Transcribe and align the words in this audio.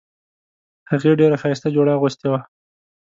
هغې 0.89 1.11
ډیره 1.19 1.35
ښایسته 1.41 1.67
جوړه 1.75 1.91
اغوستې 1.93 2.27
وه 2.31 2.39